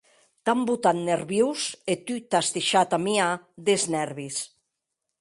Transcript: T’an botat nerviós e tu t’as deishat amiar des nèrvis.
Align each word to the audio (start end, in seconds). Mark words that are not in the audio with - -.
T’an 0.45 0.59
botat 0.69 0.97
nerviós 1.09 1.61
e 1.91 1.93
tu 2.05 2.15
t’as 2.29 2.47
deishat 2.55 2.89
amiar 2.97 3.31
des 3.67 3.83
nèrvis. 3.93 4.37